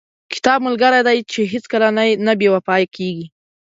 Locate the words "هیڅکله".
1.53-1.87